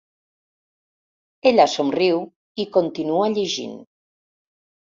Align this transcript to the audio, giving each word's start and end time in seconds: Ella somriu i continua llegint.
Ella 1.51 1.67
somriu 1.73 2.23
i 2.65 2.67
continua 2.79 3.31
llegint. 3.37 3.77